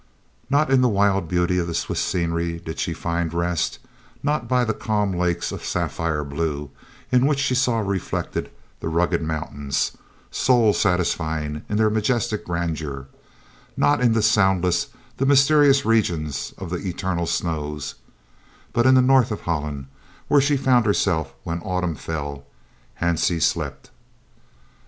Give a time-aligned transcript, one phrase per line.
[0.49, 3.77] Not in the wild beauty of the Swiss scenery did she find rest,
[4.23, 6.71] not by the calm lakes of sapphire blue
[7.11, 9.91] in which she saw reflected the rugged mountains,
[10.31, 13.09] soul satisfying in their majestic grandeur,
[13.77, 14.87] not in the soundless,
[15.17, 17.93] the mysterious regions of the eternal snows
[18.73, 19.85] but in the north of Holland,
[20.27, 22.43] where she found herself when autumn fell,
[22.99, 23.91] Hansie slept.